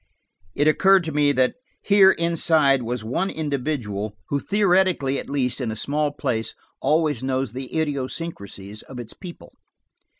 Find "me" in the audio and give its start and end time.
1.11-1.31